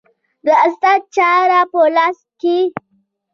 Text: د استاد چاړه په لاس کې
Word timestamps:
د 0.45 0.47
استاد 0.65 1.01
چاړه 1.15 1.61
په 1.71 1.79
لاس 1.95 2.19
کې 2.39 2.57